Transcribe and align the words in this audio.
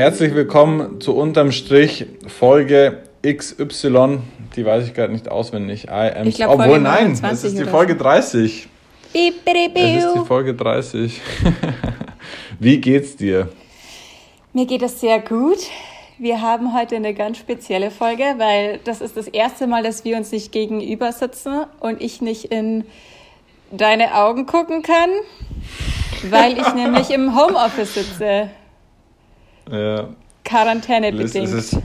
Herzlich 0.00 0.34
willkommen 0.34 0.98
zu 1.02 1.14
unterm 1.14 1.52
Strich 1.52 2.06
Folge 2.26 3.02
XY. 3.22 4.20
Die 4.56 4.64
weiß 4.64 4.86
ich 4.86 4.94
gerade 4.94 5.12
nicht 5.12 5.28
auswendig. 5.28 5.88
I 5.88 6.10
am 6.16 6.26
Ich 6.26 6.36
glaub, 6.36 6.54
Obwohl, 6.54 6.80
nein, 6.80 7.12
29 7.12 7.32
es 7.32 7.44
ist 7.44 7.58
die 7.58 7.70
Folge 7.70 7.92
so. 7.92 8.04
30. 8.04 8.68
Piep, 9.12 9.44
piep, 9.44 9.72
Es 9.76 10.04
ist 10.06 10.14
die. 10.14 10.24
Folge 10.24 10.54
30. 10.54 11.20
Wie 12.58 12.80
geht's 12.80 13.14
dir? 13.16 13.50
Mir 14.54 14.64
geht 14.64 14.80
es 14.80 15.00
sehr 15.00 15.20
gut. 15.20 15.58
Wir 16.16 16.40
haben 16.40 16.74
heute 16.74 16.96
eine 16.96 17.12
ganz 17.12 17.36
spezielle 17.36 17.90
Folge, 17.90 18.24
weil 18.38 18.80
das 18.84 19.02
ist 19.02 19.18
das 19.18 19.28
erste 19.28 19.66
Mal, 19.66 19.82
dass 19.82 20.06
wir 20.06 20.16
uns 20.16 20.32
nicht 20.32 20.50
gegenüber 20.50 21.12
sitzen 21.12 21.66
und 21.78 22.00
ich 22.00 22.22
nicht 22.22 22.46
in 22.46 22.84
deine 23.70 24.14
Augen 24.14 24.46
gucken 24.46 24.80
kann, 24.80 25.10
weil 26.30 26.56
ich 26.56 26.74
nämlich 26.74 27.10
im 27.10 27.38
Homeoffice 27.38 27.92
sitze, 27.92 28.48
Äh, 29.70 30.04
Quarantäne 30.44 31.10
Liz, 31.10 31.26
es 31.26 31.32
bedingt. 31.34 31.54
ist 31.54 31.78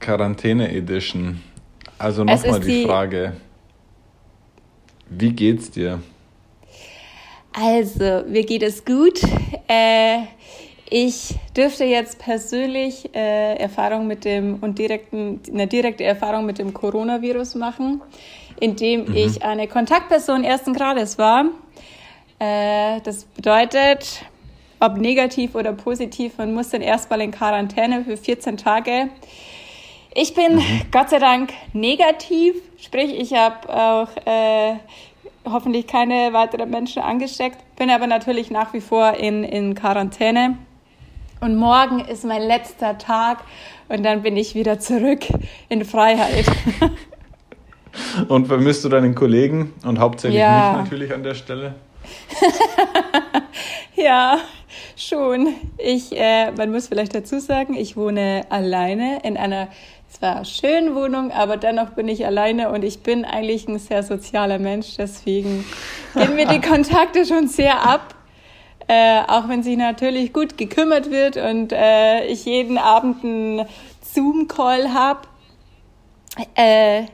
Quarantäne 0.00 0.70
Edition. 0.74 1.40
Also 1.98 2.24
Es 2.26 2.42
nochmal 2.42 2.60
die 2.60 2.66
die- 2.66 2.86
Frage. 2.86 3.32
Wie 5.08 5.32
geht's 5.32 5.70
dir? 5.70 6.00
Also, 7.52 8.24
mir 8.28 8.44
geht 8.44 8.62
es 8.62 8.84
gut. 8.84 9.20
Äh, 9.68 10.20
ich 10.88 11.34
dürfte 11.56 11.84
jetzt 11.84 12.18
persönlich 12.18 13.14
äh, 13.14 13.56
Erfahrung 13.56 14.06
mit 14.06 14.24
dem 14.24 14.56
und 14.62 14.78
direkten, 14.78 15.40
eine 15.52 15.66
direkte 15.66 16.04
Erfahrung 16.04 16.46
mit 16.46 16.58
dem 16.58 16.72
Coronavirus 16.72 17.54
machen, 17.56 18.00
indem 18.60 19.14
ich 19.14 19.42
eine 19.42 19.68
Kontaktperson 19.68 20.44
ersten 20.44 20.72
Grades 20.72 21.18
war. 21.18 21.44
Äh, 22.38 23.00
das 23.02 23.24
bedeutet, 23.24 24.24
ob 24.82 24.98
negativ 24.98 25.54
oder 25.54 25.72
positiv, 25.72 26.38
man 26.38 26.52
muss 26.54 26.70
dann 26.70 26.82
erstmal 26.82 27.20
in 27.20 27.30
Quarantäne 27.30 28.04
für 28.04 28.16
14 28.16 28.56
Tage. 28.56 29.08
Ich 30.14 30.34
bin 30.34 30.60
Gott 30.90 31.10
sei 31.10 31.20
Dank 31.20 31.52
negativ, 31.72 32.56
sprich 32.78 33.18
ich 33.18 33.32
habe 33.34 33.68
auch 33.72 34.08
äh, 34.26 34.74
hoffentlich 35.44 35.86
keine 35.86 36.32
weiteren 36.32 36.68
Menschen 36.68 37.00
angesteckt, 37.00 37.58
bin 37.76 37.90
aber 37.90 38.08
natürlich 38.08 38.50
nach 38.50 38.72
wie 38.74 38.80
vor 38.80 39.14
in, 39.14 39.44
in 39.44 39.74
Quarantäne. 39.74 40.58
Und 41.40 41.56
morgen 41.56 42.00
ist 42.00 42.24
mein 42.24 42.42
letzter 42.42 42.98
Tag 42.98 43.38
und 43.88 44.02
dann 44.02 44.22
bin 44.22 44.36
ich 44.36 44.54
wieder 44.54 44.80
zurück 44.80 45.20
in 45.68 45.84
Freiheit. 45.84 46.46
Und 48.28 48.46
vermisst 48.46 48.86
du 48.86 48.88
deinen 48.88 49.14
Kollegen 49.14 49.74
und 49.84 49.98
hauptsächlich 49.98 50.40
Ja. 50.40 50.72
mich 50.72 50.82
natürlich 50.84 51.12
an 51.12 51.22
der 51.22 51.34
Stelle? 51.34 51.74
ja, 53.94 54.38
schon. 54.96 55.54
Ich, 55.78 56.16
äh, 56.16 56.50
man 56.52 56.70
muss 56.70 56.88
vielleicht 56.88 57.14
dazu 57.14 57.38
sagen, 57.40 57.74
ich 57.74 57.96
wohne 57.96 58.46
alleine 58.48 59.20
in 59.22 59.36
einer 59.36 59.68
zwar 60.08 60.44
schönen 60.44 60.94
Wohnung, 60.94 61.30
aber 61.32 61.56
dennoch 61.56 61.90
bin 61.90 62.08
ich 62.08 62.26
alleine 62.26 62.70
und 62.70 62.84
ich 62.84 63.00
bin 63.00 63.24
eigentlich 63.24 63.66
ein 63.66 63.78
sehr 63.78 64.02
sozialer 64.02 64.58
Mensch. 64.58 64.96
Deswegen 64.98 65.64
gehen 66.14 66.36
mir 66.36 66.46
die 66.46 66.60
Kontakte 66.68 67.26
schon 67.26 67.48
sehr 67.48 67.82
ab. 67.86 68.14
Äh, 68.88 69.22
auch 69.28 69.48
wenn 69.48 69.62
sich 69.62 69.76
natürlich 69.76 70.32
gut 70.32 70.58
gekümmert 70.58 71.10
wird 71.10 71.36
und 71.36 71.72
äh, 71.72 72.26
ich 72.26 72.44
jeden 72.44 72.78
Abend 72.78 73.24
einen 73.24 73.66
Zoom-Call 74.02 74.92
habe, 74.92 75.20
äh, 76.56 77.04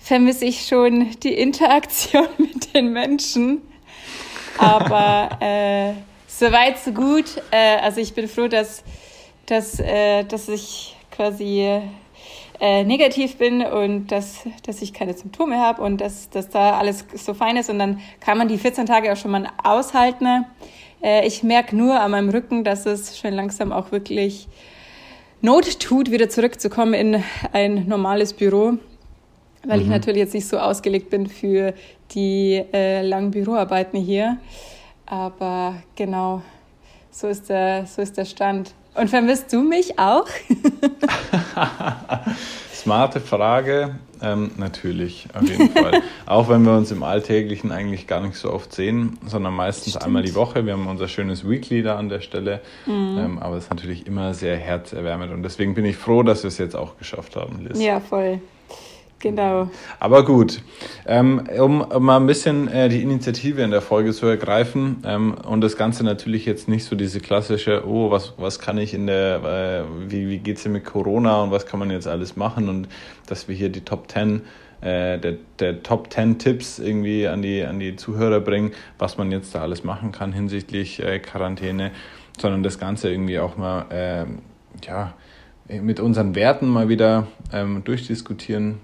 vermisse 0.00 0.44
ich 0.44 0.66
schon 0.66 1.10
die 1.22 1.34
Interaktion 1.34 2.28
mit 2.38 2.74
den 2.74 2.92
Menschen. 2.92 3.62
Aber 4.58 5.30
äh, 5.40 5.92
soweit, 6.26 6.78
so 6.78 6.92
gut. 6.92 7.42
Äh, 7.50 7.78
also 7.78 8.00
ich 8.00 8.14
bin 8.14 8.28
froh, 8.28 8.48
dass, 8.48 8.82
dass, 9.46 9.78
äh, 9.80 10.24
dass 10.24 10.48
ich 10.48 10.96
quasi 11.10 11.80
äh, 12.60 12.84
negativ 12.84 13.36
bin 13.38 13.62
und 13.62 14.08
dass, 14.08 14.40
dass 14.64 14.82
ich 14.82 14.92
keine 14.92 15.14
Symptome 15.14 15.58
habe 15.58 15.82
und 15.82 16.00
dass, 16.00 16.30
dass 16.30 16.48
da 16.48 16.78
alles 16.78 17.04
so 17.14 17.34
fein 17.34 17.56
ist. 17.56 17.70
Und 17.70 17.78
dann 17.78 18.00
kann 18.20 18.38
man 18.38 18.48
die 18.48 18.58
14 18.58 18.86
Tage 18.86 19.12
auch 19.12 19.16
schon 19.16 19.32
mal 19.32 19.48
aushalten. 19.62 20.46
Äh, 21.02 21.26
ich 21.26 21.42
merke 21.42 21.76
nur 21.76 22.00
an 22.00 22.12
meinem 22.12 22.28
Rücken, 22.28 22.64
dass 22.64 22.86
es 22.86 23.18
schon 23.18 23.32
langsam 23.32 23.72
auch 23.72 23.90
wirklich 23.90 24.48
Not 25.40 25.80
tut, 25.80 26.12
wieder 26.12 26.28
zurückzukommen 26.28 26.94
in 26.94 27.24
ein 27.52 27.88
normales 27.88 28.32
Büro 28.32 28.78
weil 29.66 29.80
ich 29.80 29.86
natürlich 29.86 30.20
jetzt 30.20 30.34
nicht 30.34 30.48
so 30.48 30.58
ausgelegt 30.58 31.10
bin 31.10 31.26
für 31.26 31.74
die 32.12 32.62
äh, 32.72 33.02
langen 33.02 33.30
Büroarbeiten 33.30 34.00
hier. 34.00 34.38
Aber 35.06 35.74
genau, 35.96 36.42
so 37.10 37.28
ist 37.28 37.48
der, 37.48 37.86
so 37.86 38.02
ist 38.02 38.16
der 38.16 38.24
Stand. 38.24 38.74
Und 38.94 39.08
vermisst 39.08 39.52
du 39.52 39.62
mich 39.62 39.98
auch? 39.98 40.26
Smarte 42.74 43.20
Frage. 43.20 43.96
Ähm, 44.20 44.52
natürlich, 44.56 45.26
auf 45.34 45.48
jeden 45.48 45.70
Fall. 45.70 46.02
Auch 46.26 46.48
wenn 46.48 46.62
wir 46.64 46.76
uns 46.76 46.92
im 46.92 47.02
Alltäglichen 47.02 47.72
eigentlich 47.72 48.06
gar 48.06 48.20
nicht 48.20 48.36
so 48.36 48.52
oft 48.52 48.72
sehen, 48.72 49.18
sondern 49.26 49.54
meistens 49.54 49.94
Stimmt. 49.94 50.04
einmal 50.04 50.22
die 50.22 50.34
Woche. 50.34 50.64
Wir 50.64 50.74
haben 50.74 50.86
unser 50.86 51.08
schönes 51.08 51.48
Weekly 51.48 51.82
da 51.82 51.96
an 51.96 52.08
der 52.08 52.20
Stelle. 52.20 52.60
Ähm, 52.86 53.38
aber 53.40 53.56
es 53.56 53.64
ist 53.64 53.70
natürlich 53.70 54.06
immer 54.06 54.34
sehr 54.34 54.56
herzerwärmend. 54.56 55.32
Und 55.32 55.42
deswegen 55.42 55.74
bin 55.74 55.84
ich 55.84 55.96
froh, 55.96 56.22
dass 56.22 56.44
wir 56.44 56.48
es 56.48 56.58
jetzt 56.58 56.76
auch 56.76 56.98
geschafft 56.98 57.34
haben, 57.34 57.66
Liz. 57.66 57.82
ja, 57.82 57.98
voll. 57.98 58.40
Genau. 59.22 59.70
Aber 60.00 60.24
gut, 60.24 60.62
ähm, 61.06 61.44
um, 61.56 61.86
mal 62.00 62.16
ein 62.16 62.26
bisschen 62.26 62.66
äh, 62.66 62.88
die 62.88 63.02
Initiative 63.02 63.62
in 63.62 63.70
der 63.70 63.80
Folge 63.80 64.12
zu 64.12 64.26
ergreifen 64.26 65.00
ähm, 65.06 65.34
und 65.46 65.60
das 65.60 65.76
Ganze 65.76 66.02
natürlich 66.02 66.44
jetzt 66.44 66.68
nicht 66.68 66.84
so 66.84 66.96
diese 66.96 67.20
klassische, 67.20 67.86
oh, 67.86 68.10
was, 68.10 68.34
was 68.36 68.58
kann 68.58 68.78
ich 68.78 68.94
in 68.94 69.06
der, 69.06 69.84
äh, 69.86 70.10
wie, 70.10 70.28
wie 70.28 70.38
geht's 70.38 70.64
denn 70.64 70.72
mit 70.72 70.84
Corona 70.84 71.40
und 71.40 71.52
was 71.52 71.66
kann 71.66 71.78
man 71.78 71.92
jetzt 71.92 72.08
alles 72.08 72.34
machen 72.34 72.68
und 72.68 72.88
dass 73.28 73.46
wir 73.46 73.54
hier 73.54 73.68
die 73.68 73.82
Top 73.82 74.10
10 74.10 74.42
äh, 74.80 75.20
der, 75.20 75.34
der 75.60 75.84
Top 75.84 76.12
10 76.12 76.40
Tipps 76.40 76.80
irgendwie 76.80 77.28
an 77.28 77.42
die, 77.42 77.62
an 77.62 77.78
die 77.78 77.94
Zuhörer 77.94 78.40
bringen, 78.40 78.72
was 78.98 79.18
man 79.18 79.30
jetzt 79.30 79.54
da 79.54 79.62
alles 79.62 79.84
machen 79.84 80.10
kann 80.10 80.32
hinsichtlich 80.32 81.00
äh, 81.00 81.20
Quarantäne, 81.20 81.92
sondern 82.40 82.64
das 82.64 82.80
Ganze 82.80 83.08
irgendwie 83.08 83.38
auch 83.38 83.56
mal, 83.56 83.84
ähm, 83.92 84.38
ja, 84.84 85.14
mit 85.68 86.00
unseren 86.00 86.34
Werten 86.34 86.66
mal 86.66 86.88
wieder 86.88 87.28
ähm, 87.52 87.84
durchdiskutieren, 87.84 88.80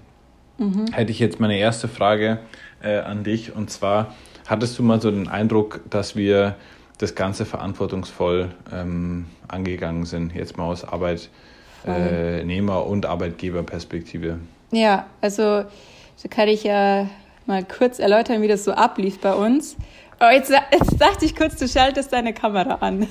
hätte 0.91 1.11
ich 1.11 1.19
jetzt 1.19 1.39
meine 1.39 1.57
erste 1.57 1.87
Frage 1.87 2.39
äh, 2.81 2.97
an 2.97 3.23
dich. 3.23 3.55
Und 3.55 3.69
zwar, 3.69 4.15
hattest 4.47 4.77
du 4.77 4.83
mal 4.83 5.01
so 5.01 5.11
den 5.11 5.27
Eindruck, 5.27 5.81
dass 5.89 6.15
wir 6.15 6.55
das 6.97 7.15
Ganze 7.15 7.45
verantwortungsvoll 7.45 8.49
ähm, 8.73 9.25
angegangen 9.47 10.05
sind, 10.05 10.35
jetzt 10.35 10.57
mal 10.57 10.65
aus 10.65 10.83
Arbeitnehmer- 10.83 12.85
und 12.85 13.05
Arbeitgeberperspektive? 13.05 14.39
Ja, 14.71 15.05
also 15.21 15.41
da 15.41 16.29
kann 16.29 16.49
ich 16.49 16.63
ja 16.63 17.07
mal 17.45 17.63
kurz 17.63 17.99
erläutern, 17.99 18.41
wie 18.41 18.47
das 18.47 18.65
so 18.65 18.73
ablief 18.73 19.19
bei 19.19 19.33
uns. 19.33 19.77
Oh, 20.21 20.29
jetzt, 20.29 20.49
jetzt 20.49 21.01
dachte 21.01 21.23
ich 21.23 21.35
kurz, 21.35 21.55
du 21.55 21.67
schaltest 21.67 22.11
deine 22.11 22.33
Kamera 22.33 22.75
an. 22.75 23.03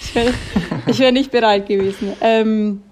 ich 0.00 0.14
wäre 0.14 0.32
wär 0.86 1.12
nicht 1.12 1.30
bereit 1.30 1.66
gewesen. 1.66 2.14
Ähm, 2.20 2.82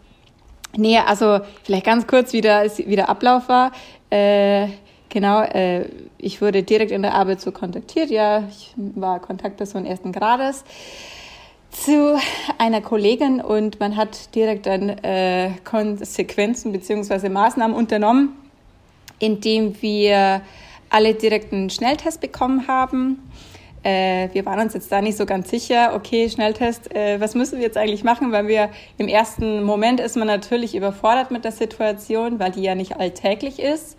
nee, 0.77 0.99
also 0.99 1.41
vielleicht 1.63 1.87
ganz 1.87 2.07
kurz, 2.07 2.33
wie 2.33 2.41
der, 2.41 2.71
wie 2.77 2.97
der 2.97 3.09
Ablauf 3.09 3.49
war. 3.49 3.73
Äh, 4.11 4.69
genau, 5.09 5.43
äh, 5.43 5.87
ich 6.19 6.41
wurde 6.41 6.63
direkt 6.63 6.91
in 6.91 7.03
der 7.03 7.15
Arbeit 7.15 7.41
so 7.41 7.53
kontaktiert. 7.53 8.11
Ja, 8.11 8.45
ich 8.49 8.73
war 8.77 9.21
Kontaktperson 9.21 9.87
ersten 9.87 10.13
Grades 10.13 10.65
zu 11.75 12.17
einer 12.59 12.81
Kollegin 12.81 13.41
und 13.41 13.81
man 13.81 13.97
hat 13.97 14.35
direkt 14.35 14.67
dann 14.67 14.91
äh, 14.91 15.51
Konsequenzen 15.65 16.73
beziehungsweise 16.73 17.29
Maßnahmen 17.29 17.77
unternommen, 17.77 18.37
indem 19.19 19.81
wir 19.83 20.41
alle 20.89 21.15
direkt 21.15 21.53
einen 21.53 21.71
Schnelltest 21.71 22.21
bekommen 22.21 22.69
haben. 22.69 23.19
Äh, 23.85 24.31
wir 24.33 24.47
waren 24.47 24.61
uns 24.61 24.73
jetzt 24.73 24.91
da 24.91 25.03
nicht 25.03 25.19
so 25.19 25.27
ganz 25.27 25.51
sicher, 25.51 25.93
okay, 25.95 26.31
Schnelltest, 26.31 26.95
äh, 26.95 27.21
was 27.21 27.35
müssen 27.35 27.59
wir 27.59 27.65
jetzt 27.65 27.77
eigentlich 27.77 28.03
machen, 28.03 28.33
weil 28.33 28.49
wir 28.49 28.71
im 28.97 29.09
ersten 29.09 29.63
Moment 29.63 30.01
ist 30.01 30.17
man 30.17 30.27
natürlich 30.27 30.75
überfordert 30.75 31.31
mit 31.31 31.45
der 31.45 31.53
Situation, 31.53 32.39
weil 32.39 32.51
die 32.51 32.63
ja 32.63 32.75
nicht 32.75 32.97
alltäglich 32.97 33.61
ist. 33.61 33.99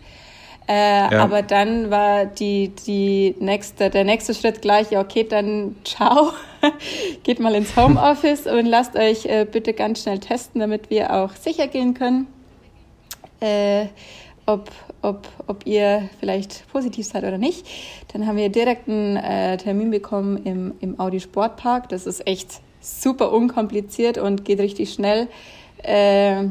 Äh, 0.67 1.13
Ja. 1.13 1.19
Aber 1.19 1.43
dann 1.43 1.91
war 1.91 2.25
die, 2.25 2.69
die 2.69 3.35
nächste, 3.39 3.91
der 3.91 4.03
nächste 4.03 4.33
Schritt 4.33 4.63
gleich, 4.63 4.89
ja, 4.89 5.01
okay, 5.01 5.23
dann 5.23 5.75
ciao, 5.83 6.31
geht 7.23 7.39
mal 7.39 7.53
ins 7.53 7.75
Homeoffice 7.75 8.47
und 8.51 8.65
lasst 8.65 8.95
euch 8.95 9.27
äh, 9.27 9.45
bitte 9.45 9.73
ganz 9.73 10.01
schnell 10.01 10.17
testen, 10.17 10.61
damit 10.61 10.89
wir 10.89 11.13
auch 11.13 11.33
sicher 11.35 11.67
gehen 11.67 11.93
können, 11.93 12.25
äh, 13.39 13.85
ob, 14.45 14.69
ob, 15.01 15.27
ob 15.47 15.65
ihr 15.65 16.09
vielleicht 16.19 16.67
positiv 16.71 17.05
seid 17.07 17.23
oder 17.23 17.37
nicht. 17.37 17.65
Dann 18.13 18.27
haben 18.27 18.37
wir 18.37 18.49
direkt 18.49 18.87
einen 18.87 19.17
äh, 19.17 19.57
Termin 19.57 19.91
bekommen 19.91 20.43
im, 20.43 20.73
im 20.81 20.99
Audi 20.99 21.19
Sportpark. 21.19 21.89
Das 21.89 22.05
ist 22.05 22.27
echt 22.27 22.61
super 22.79 23.31
unkompliziert 23.31 24.17
und 24.17 24.45
geht 24.45 24.59
richtig 24.59 24.93
schnell. 24.93 25.27
Äh, 25.83 26.45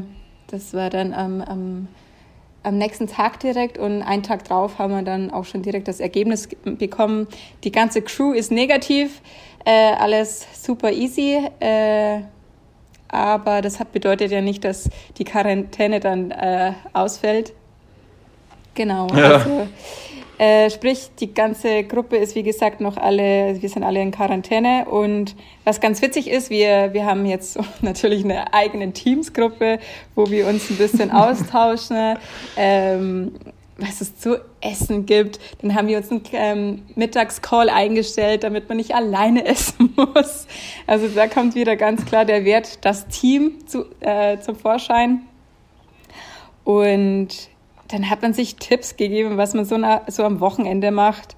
das 0.47 0.73
war 0.73 0.89
dann 0.89 1.13
am, 1.13 1.41
am 1.41 1.87
am 2.63 2.79
nächsten 2.79 3.05
Tag 3.05 3.39
direkt 3.41 3.77
und 3.77 4.01
einen 4.01 4.23
Tag 4.23 4.43
drauf 4.45 4.79
haben 4.79 4.91
wir 4.91 5.03
dann 5.03 5.29
auch 5.29 5.45
schon 5.45 5.61
direkt 5.61 5.87
das 5.87 5.99
Ergebnis 5.99 6.49
ge- 6.49 6.57
bekommen. 6.73 7.27
Die 7.63 7.71
ganze 7.71 8.01
Crew 8.01 8.31
ist 8.33 8.51
negativ, 8.51 9.21
äh, 9.65 9.93
alles 9.93 10.47
super 10.65 10.91
easy. 10.91 11.47
Äh, 11.59 12.21
aber 13.07 13.61
das 13.61 13.79
hat, 13.79 13.91
bedeutet 13.91 14.31
ja 14.31 14.41
nicht, 14.41 14.63
dass 14.63 14.89
die 15.19 15.25
Quarantäne 15.25 15.99
dann 15.99 16.31
äh, 16.31 16.73
ausfällt. 16.91 17.53
Genau. 18.75 19.07
Ja. 19.15 19.33
Also, 19.37 19.67
äh, 20.37 20.69
sprich, 20.69 21.11
die 21.19 21.33
ganze 21.33 21.83
Gruppe 21.83 22.17
ist 22.17 22.35
wie 22.35 22.43
gesagt 22.43 22.81
noch 22.81 22.97
alle, 22.97 23.61
wir 23.61 23.69
sind 23.69 23.83
alle 23.83 24.01
in 24.01 24.11
Quarantäne 24.11 24.85
und 24.85 25.33
was 25.63 25.79
ganz 25.79 26.01
witzig 26.01 26.29
ist, 26.29 26.49
wir, 26.49 26.93
wir 26.93 27.05
haben 27.05 27.25
jetzt 27.25 27.57
natürlich 27.81 28.23
eine 28.25 28.53
eigene 28.53 28.91
Teamsgruppe, 28.91 29.79
wo 30.13 30.29
wir 30.29 30.47
uns 30.47 30.69
ein 30.69 30.77
bisschen 30.77 31.11
austauschen. 31.11 32.17
Ähm, 32.57 33.31
was 33.77 33.99
es 33.99 34.17
zu 34.17 34.39
essen 34.61 35.05
gibt. 35.05 35.37
Dann 35.61 35.75
haben 35.75 35.89
wir 35.89 35.97
uns 35.97 36.09
einen 36.09 36.21
ähm, 36.31 36.83
Mittagscall 36.95 37.69
eingestellt, 37.69 38.43
damit 38.45 38.69
man 38.69 38.77
nicht 38.77 38.95
alleine 38.95 39.45
essen 39.45 39.93
muss. 39.97 40.47
Also 40.87 41.09
da 41.09 41.27
kommt 41.27 41.55
wieder 41.55 41.75
ganz 41.75 42.05
klar 42.05 42.23
der 42.23 42.45
Wert, 42.45 42.85
das 42.85 43.07
Team 43.07 43.67
zu, 43.67 43.85
äh, 43.99 44.39
zum 44.39 44.55
Vorschein. 44.55 45.23
Und 46.63 47.49
dann 47.95 48.09
hat 48.09 48.21
man 48.21 48.33
sich 48.33 48.57
Tipps 48.57 48.97
gegeben, 48.97 49.37
was 49.37 49.53
man 49.53 49.63
so, 49.63 49.77
na, 49.77 50.01
so 50.07 50.23
am 50.23 50.41
Wochenende 50.41 50.91
macht. 50.91 51.37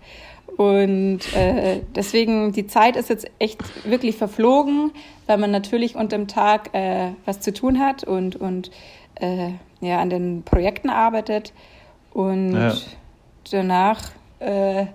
Und 0.58 1.20
äh, 1.36 1.82
deswegen, 1.96 2.52
die 2.52 2.66
Zeit 2.66 2.96
ist 2.96 3.10
jetzt 3.10 3.30
echt 3.38 3.60
wirklich 3.88 4.18
verflogen, 4.18 4.92
weil 5.28 5.38
man 5.38 5.52
natürlich 5.52 5.96
unterm 5.96 6.28
Tag 6.28 6.74
äh, 6.74 7.12
was 7.26 7.42
zu 7.42 7.54
tun 7.54 7.80
hat 7.80 8.04
und, 8.04 8.38
und 8.38 8.72
äh, 9.16 9.52
ja, 9.82 10.00
an 10.00 10.10
den 10.10 10.42
Projekten 10.42 10.90
arbeitet. 10.90 11.54
Und 12.12 12.54
ja. 12.54 12.74
danach, 13.52 14.10
äh, 14.40 14.88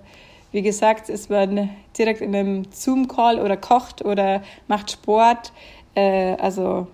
wie 0.51 0.63
gesagt, 0.63 1.07
ist 1.07 1.29
man 1.29 1.69
direkt 1.97 2.19
in 2.19 2.35
einem 2.35 2.65
Zoom-Call 2.71 3.39
oder 3.39 3.55
kocht 3.55 4.03
oder 4.03 4.43
macht 4.67 4.91
Sport. 4.91 5.53
Äh, 5.95 6.35
also 6.41 6.87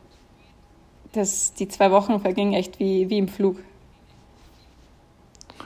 das, 1.13 1.56
die 1.56 1.68
zwei 1.68 1.89
Wochen 1.89 2.19
vergingen 2.19 2.54
echt 2.54 2.80
wie, 2.80 3.10
wie 3.10 3.18
im 3.18 3.30
Flug. 3.30 3.57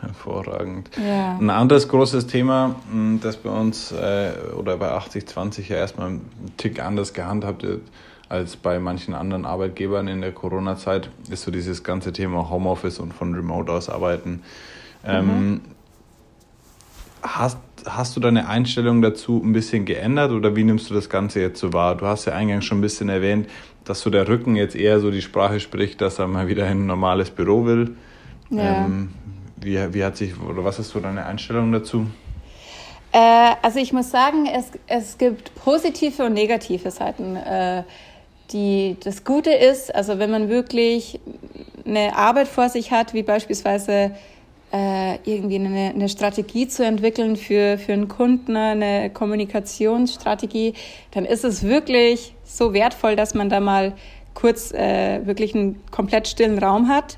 Hervorragend. 0.01 0.89
Ja. 0.97 1.37
Ein 1.37 1.49
anderes 1.49 1.87
großes 1.87 2.27
Thema, 2.27 2.75
hm, 2.91 3.19
das 3.21 3.37
bei 3.37 3.49
uns 3.49 3.91
äh, 3.91 4.33
oder 4.57 4.77
bei 4.77 4.91
8020 4.91 5.69
ja 5.69 5.77
erstmal 5.77 6.07
einen 6.07 6.31
Tick 6.57 6.83
anders 6.83 7.13
gehandhabt 7.13 7.63
wird 7.63 7.81
als 8.33 8.55
bei 8.55 8.79
manchen 8.79 9.13
anderen 9.13 9.45
Arbeitgebern 9.45 10.07
in 10.07 10.21
der 10.21 10.31
Corona-Zeit, 10.31 11.11
ist 11.29 11.43
so 11.43 11.51
dieses 11.51 11.83
ganze 11.83 12.11
Thema 12.13 12.49
Homeoffice 12.49 12.99
und 12.99 13.13
von 13.13 13.35
Remote 13.35 13.71
aus 13.71 13.89
arbeiten. 13.89 14.41
Ähm, 15.05 15.25
mhm. 15.27 15.61
hast, 17.21 17.59
hast 17.85 18.15
du 18.15 18.19
deine 18.19 18.47
Einstellung 18.47 19.03
dazu 19.03 19.39
ein 19.43 19.53
bisschen 19.53 19.85
geändert 19.85 20.31
oder 20.31 20.55
wie 20.55 20.63
nimmst 20.63 20.89
du 20.89 20.95
das 20.95 21.09
Ganze 21.09 21.41
jetzt 21.41 21.59
so 21.59 21.73
wahr? 21.73 21.95
Du 21.95 22.07
hast 22.07 22.25
ja 22.25 22.33
eingangs 22.33 22.65
schon 22.65 22.79
ein 22.79 22.81
bisschen 22.81 23.09
erwähnt, 23.09 23.47
dass 23.83 24.01
so 24.01 24.09
der 24.09 24.27
Rücken 24.27 24.55
jetzt 24.55 24.75
eher 24.75 24.99
so 24.99 25.11
die 25.11 25.21
Sprache 25.21 25.59
spricht, 25.59 26.01
dass 26.01 26.17
er 26.17 26.27
mal 26.27 26.47
wieder 26.47 26.65
in 26.71 26.83
ein 26.83 26.85
normales 26.87 27.29
Büro 27.29 27.65
will. 27.65 27.95
Ja. 28.49 28.85
Ähm, 28.85 29.09
wie, 29.63 29.93
wie 29.93 30.03
hat 30.03 30.17
sich, 30.17 30.39
oder 30.39 30.63
was 30.63 30.79
ist 30.79 30.89
so 30.89 30.99
deine 30.99 31.25
Einstellung 31.25 31.71
dazu? 31.71 32.07
Äh, 33.11 33.55
also 33.61 33.79
ich 33.79 33.93
muss 33.93 34.11
sagen, 34.11 34.47
es, 34.47 34.71
es 34.87 35.17
gibt 35.17 35.53
positive 35.55 36.25
und 36.25 36.33
negative 36.33 36.91
Seiten. 36.91 37.35
Äh, 37.35 37.83
die, 38.51 38.97
das 39.03 39.23
Gute 39.23 39.51
ist, 39.51 39.93
also 39.93 40.19
wenn 40.19 40.31
man 40.31 40.49
wirklich 40.49 41.19
eine 41.85 42.15
Arbeit 42.15 42.47
vor 42.47 42.69
sich 42.69 42.91
hat, 42.91 43.13
wie 43.13 43.23
beispielsweise 43.23 44.11
äh, 44.73 45.15
irgendwie 45.25 45.55
eine, 45.55 45.89
eine 45.89 46.09
Strategie 46.09 46.67
zu 46.67 46.83
entwickeln 46.83 47.35
für, 47.35 47.77
für 47.77 47.93
einen 47.93 48.07
Kunden, 48.07 48.57
eine 48.57 49.09
Kommunikationsstrategie, 49.11 50.73
dann 51.11 51.25
ist 51.25 51.43
es 51.43 51.63
wirklich 51.63 52.33
so 52.43 52.73
wertvoll, 52.73 53.15
dass 53.15 53.33
man 53.33 53.49
da 53.49 53.59
mal 53.59 53.93
kurz 54.33 54.71
äh, 54.71 55.25
wirklich 55.25 55.53
einen 55.53 55.79
komplett 55.91 56.27
stillen 56.27 56.57
Raum 56.57 56.89
hat, 56.89 57.17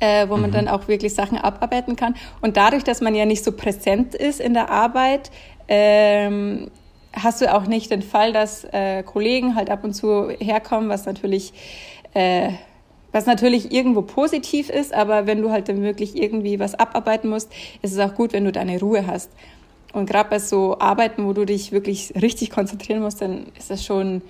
äh, 0.00 0.28
wo 0.28 0.36
man 0.36 0.50
mhm. 0.50 0.54
dann 0.54 0.68
auch 0.68 0.88
wirklich 0.88 1.14
Sachen 1.14 1.38
abarbeiten 1.38 1.96
kann. 1.96 2.16
Und 2.40 2.56
dadurch, 2.56 2.84
dass 2.84 3.00
man 3.00 3.14
ja 3.14 3.26
nicht 3.26 3.44
so 3.44 3.52
präsent 3.52 4.14
ist 4.14 4.40
in 4.40 4.54
der 4.54 4.70
Arbeit, 4.70 5.30
ähm, 5.68 6.70
hast 7.12 7.40
du 7.40 7.52
auch 7.52 7.66
nicht 7.66 7.90
den 7.90 8.02
Fall, 8.02 8.32
dass 8.32 8.64
äh, 8.64 9.02
Kollegen 9.02 9.54
halt 9.54 9.70
ab 9.70 9.84
und 9.84 9.94
zu 9.94 10.30
herkommen, 10.30 10.88
was 10.88 11.06
natürlich, 11.06 11.52
äh, 12.14 12.50
was 13.12 13.26
natürlich 13.26 13.72
irgendwo 13.72 14.02
positiv 14.02 14.70
ist, 14.70 14.94
aber 14.94 15.26
wenn 15.26 15.42
du 15.42 15.50
halt 15.50 15.68
dann 15.68 15.82
wirklich 15.82 16.16
irgendwie 16.16 16.60
was 16.60 16.74
abarbeiten 16.74 17.28
musst, 17.28 17.52
ist 17.82 17.92
es 17.92 17.98
auch 17.98 18.14
gut, 18.14 18.32
wenn 18.32 18.44
du 18.44 18.52
deine 18.52 18.78
Ruhe 18.78 19.06
hast. 19.06 19.30
Und 19.92 20.08
gerade 20.08 20.30
bei 20.30 20.38
so 20.38 20.78
Arbeiten, 20.78 21.26
wo 21.26 21.32
du 21.32 21.44
dich 21.44 21.72
wirklich 21.72 22.12
richtig 22.20 22.50
konzentrieren 22.50 23.02
musst, 23.02 23.20
dann 23.20 23.46
ist 23.58 23.72
es 23.72 23.84
schon, 23.84 24.22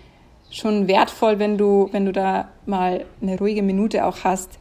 schon 0.50 0.88
wertvoll, 0.88 1.38
wenn 1.38 1.58
du, 1.58 1.90
wenn 1.92 2.06
du 2.06 2.12
da 2.12 2.48
mal 2.64 3.04
eine 3.20 3.38
ruhige 3.38 3.62
Minute 3.62 4.06
auch 4.06 4.24
hast. 4.24 4.59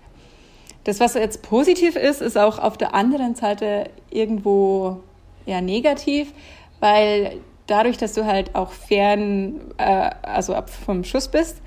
Das, 0.84 1.00
was 1.00 1.14
jetzt 1.14 1.42
positiv 1.42 1.96
ist, 1.96 2.22
ist 2.22 2.38
auch 2.38 2.58
auf 2.58 2.78
der 2.78 2.94
anderen 2.94 3.36
Seite 3.36 3.90
irgendwo 4.10 5.00
ja 5.46 5.62
negativ, 5.62 6.34
weil 6.80 7.40
dadurch, 7.68 7.98
dass 7.98 8.14
du 8.14 8.26
halt 8.26 8.56
auch 8.56 8.72
fern, 8.72 9.60
äh, 9.78 10.10
also 10.22 10.54
ab 10.56 10.70
vom 10.70 11.04
Schuss 11.04 11.28
bist, 11.28 11.58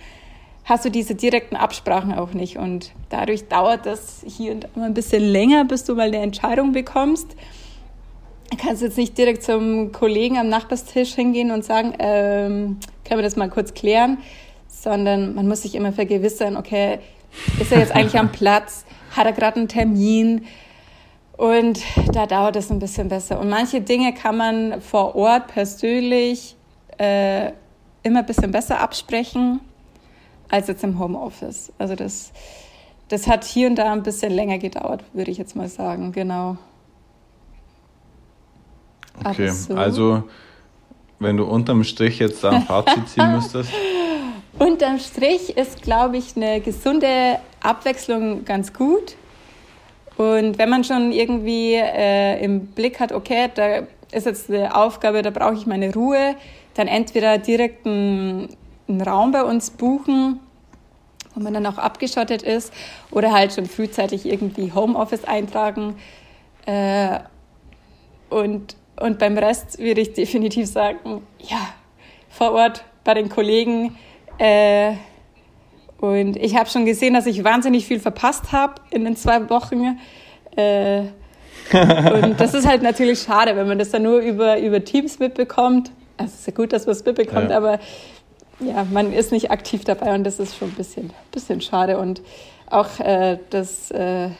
hast 0.64 0.84
du 0.84 0.90
diese 0.90 1.14
direkten 1.14 1.56
Absprachen 1.56 2.14
auch 2.14 2.32
nicht. 2.32 2.56
Und 2.56 2.92
dadurch 3.10 3.48
dauert 3.48 3.86
das 3.86 4.24
hier 4.26 4.52
und 4.52 4.64
da 4.64 4.68
mal 4.74 4.86
ein 4.86 4.94
bisschen 4.94 5.22
länger, 5.22 5.64
bis 5.64 5.84
du 5.84 5.94
mal 5.94 6.08
eine 6.08 6.18
Entscheidung 6.18 6.72
bekommst. 6.72 7.36
Du 8.50 8.56
kannst 8.58 8.82
jetzt 8.82 8.98
nicht 8.98 9.16
direkt 9.16 9.42
zum 9.42 9.92
Kollegen 9.92 10.38
am 10.38 10.48
Nachbarstisch 10.48 11.14
hingehen 11.14 11.50
und 11.50 11.64
sagen, 11.64 11.94
ähm, 11.98 12.78
können 13.04 13.18
wir 13.18 13.22
das 13.22 13.36
mal 13.36 13.48
kurz 13.48 13.72
klären, 13.72 14.18
sondern 14.68 15.34
man 15.34 15.48
muss 15.48 15.62
sich 15.62 15.74
immer 15.74 15.92
vergewissern, 15.92 16.56
okay, 16.56 16.98
ist 17.60 17.72
er 17.72 17.80
jetzt 17.80 17.92
eigentlich 17.92 18.18
am 18.18 18.30
Platz? 18.32 18.84
Hat 19.16 19.26
er 19.26 19.32
gerade 19.32 19.56
einen 19.56 19.68
Termin? 19.68 20.46
Und 21.36 21.80
da 22.12 22.26
dauert 22.26 22.56
es 22.56 22.70
ein 22.70 22.78
bisschen 22.78 23.08
besser. 23.08 23.40
Und 23.40 23.48
manche 23.48 23.80
Dinge 23.80 24.14
kann 24.14 24.36
man 24.36 24.80
vor 24.80 25.16
Ort 25.16 25.48
persönlich 25.48 26.56
äh, 26.98 27.52
immer 28.02 28.20
ein 28.20 28.26
bisschen 28.26 28.50
besser 28.50 28.80
absprechen 28.80 29.60
als 30.48 30.68
jetzt 30.68 30.84
im 30.84 30.98
Homeoffice. 30.98 31.72
Also 31.78 31.96
das, 31.96 32.32
das 33.08 33.26
hat 33.26 33.44
hier 33.44 33.68
und 33.68 33.76
da 33.76 33.92
ein 33.92 34.02
bisschen 34.02 34.32
länger 34.32 34.58
gedauert, 34.58 35.02
würde 35.12 35.30
ich 35.30 35.38
jetzt 35.38 35.56
mal 35.56 35.68
sagen, 35.68 36.12
genau. 36.12 36.58
Okay, 39.24 39.48
so. 39.48 39.74
also 39.74 40.24
wenn 41.18 41.36
du 41.36 41.44
unterm 41.44 41.84
Strich 41.84 42.18
jetzt 42.18 42.44
da 42.44 42.50
ein 42.50 42.62
Fazit 42.62 43.08
ziehen 43.08 43.32
müsstest. 43.34 43.70
unterm 44.58 44.98
Strich 44.98 45.56
ist, 45.56 45.82
glaube 45.82 46.18
ich, 46.18 46.36
eine 46.36 46.60
gesunde 46.60 47.38
Abwechslung 47.62 48.44
ganz 48.44 48.72
gut. 48.72 49.16
Und 50.16 50.58
wenn 50.58 50.68
man 50.68 50.84
schon 50.84 51.12
irgendwie 51.12 51.74
äh, 51.74 52.42
im 52.42 52.66
Blick 52.66 53.00
hat, 53.00 53.12
okay, 53.12 53.48
da 53.54 53.82
ist 54.12 54.26
jetzt 54.26 54.50
eine 54.50 54.74
Aufgabe, 54.74 55.22
da 55.22 55.30
brauche 55.30 55.54
ich 55.54 55.66
meine 55.66 55.92
Ruhe, 55.92 56.36
dann 56.74 56.86
entweder 56.86 57.38
direkt 57.38 57.86
einen, 57.86 58.56
einen 58.88 59.00
Raum 59.00 59.32
bei 59.32 59.42
uns 59.42 59.70
buchen, 59.70 60.40
wo 61.34 61.40
man 61.40 61.54
dann 61.54 61.66
auch 61.66 61.78
abgeschottet 61.78 62.42
ist, 62.42 62.72
oder 63.10 63.32
halt 63.32 63.54
schon 63.54 63.66
frühzeitig 63.66 64.26
irgendwie 64.26 64.72
Homeoffice 64.72 65.24
eintragen. 65.24 65.96
Äh, 66.66 67.20
und, 68.28 68.76
und 69.00 69.18
beim 69.18 69.38
Rest 69.38 69.78
würde 69.78 70.02
ich 70.02 70.12
definitiv 70.14 70.66
sagen, 70.66 71.22
ja, 71.38 71.68
vor 72.28 72.52
Ort 72.52 72.84
bei 73.04 73.14
den 73.14 73.28
Kollegen. 73.28 73.96
Äh, 74.38 74.94
und 76.02 76.36
ich 76.36 76.56
habe 76.56 76.68
schon 76.68 76.84
gesehen, 76.84 77.14
dass 77.14 77.26
ich 77.26 77.44
wahnsinnig 77.44 77.86
viel 77.86 78.00
verpasst 78.00 78.50
habe 78.50 78.74
in 78.90 79.04
den 79.04 79.14
zwei 79.14 79.48
Wochen. 79.48 80.00
Äh, 80.56 81.02
und 81.72 82.40
das 82.40 82.54
ist 82.54 82.66
halt 82.66 82.82
natürlich 82.82 83.22
schade, 83.22 83.54
wenn 83.54 83.68
man 83.68 83.78
das 83.78 83.90
dann 83.90 84.02
nur 84.02 84.18
über, 84.18 84.58
über 84.58 84.84
Teams 84.84 85.20
mitbekommt. 85.20 85.92
Also 86.16 86.32
es 86.34 86.40
ist 86.40 86.46
ja 86.48 86.54
gut, 86.54 86.72
dass 86.72 86.86
man 86.86 86.96
es 86.96 87.04
mitbekommt, 87.04 87.50
ja. 87.50 87.56
aber 87.56 87.78
ja, 88.58 88.84
man 88.90 89.12
ist 89.12 89.30
nicht 89.30 89.52
aktiv 89.52 89.84
dabei 89.84 90.12
und 90.12 90.24
das 90.24 90.40
ist 90.40 90.56
schon 90.56 90.70
ein 90.70 90.74
bisschen, 90.74 91.12
bisschen 91.30 91.60
schade. 91.60 91.98
Und 91.98 92.20
auch 92.68 92.98
äh, 92.98 93.38
das, 93.50 93.92
äh, 93.92 94.30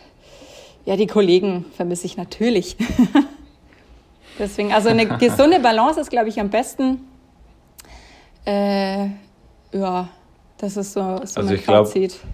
ja, 0.85 0.97
die 0.97 1.07
Kollegen 1.07 1.64
vermisse 1.76 2.07
ich 2.07 2.16
natürlich. 2.16 2.76
Deswegen, 4.40 4.73
also 4.73 4.88
eine 4.88 5.07
gesunde 5.19 5.61
Balance 5.61 6.00
ist, 6.00 6.11
glaube 6.11 6.28
ich, 6.28 6.40
am 6.40 6.50
besten. 6.50 7.09
Äh, 8.45 9.07
ja, 9.73 10.09
das 10.62 10.76
ist 10.76 10.92
so, 10.92 11.00
so 11.25 11.40
also 11.40 11.42
mein 11.42 11.59
Fazit. 11.59 12.21
Glaub, 12.21 12.33